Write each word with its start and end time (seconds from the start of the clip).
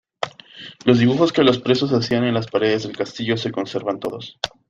Los 0.83 0.97
dibujos 0.97 1.31
que 1.31 1.43
los 1.43 1.59
presos 1.59 1.91
hacían 1.93 2.23
en 2.23 2.33
las 2.33 2.47
paredes 2.47 2.81
del 2.81 2.97
castillo 2.97 3.37
se 3.37 3.51
conservan 3.51 3.99
todos. 3.99 4.39